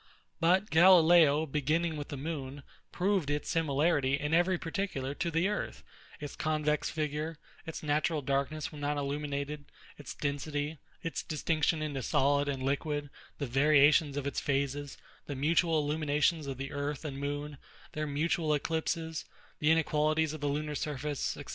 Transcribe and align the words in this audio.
But 0.39 0.71
GALILEO, 0.71 1.45
beginning 1.45 1.95
with 1.95 2.07
the 2.07 2.17
moon, 2.17 2.63
proved 2.91 3.29
its 3.29 3.51
similarity 3.51 4.15
in 4.15 4.33
every 4.33 4.57
particular 4.57 5.13
to 5.13 5.29
the 5.29 5.47
earth; 5.47 5.83
its 6.19 6.35
convex 6.35 6.89
figure, 6.89 7.37
its 7.67 7.83
natural 7.83 8.23
darkness 8.23 8.71
when 8.71 8.81
not 8.81 8.97
illuminated, 8.97 9.65
its 9.99 10.15
density, 10.15 10.79
its 11.03 11.21
distinction 11.21 11.83
into 11.83 12.01
solid 12.01 12.49
and 12.49 12.63
liquid, 12.63 13.11
the 13.37 13.45
variations 13.45 14.17
of 14.17 14.25
its 14.25 14.39
phases, 14.39 14.97
the 15.27 15.35
mutual 15.35 15.77
illuminations 15.77 16.47
of 16.47 16.57
the 16.57 16.71
earth 16.71 17.05
and 17.05 17.19
moon, 17.19 17.59
their 17.91 18.07
mutual 18.07 18.55
eclipses, 18.55 19.25
the 19.59 19.69
inequalities 19.69 20.33
of 20.33 20.41
the 20.41 20.47
lunar 20.49 20.73
surface, 20.73 21.23
&c. 21.37 21.43